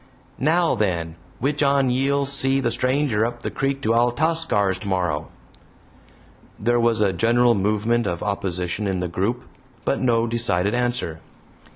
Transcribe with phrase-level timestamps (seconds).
[0.39, 5.27] "Now, then, which on ye'll see the stranger up the creek to Altascar's, tomorrow?"
[6.59, 9.43] There was a general movement of opposition in the group,
[9.85, 11.19] but no decided answer.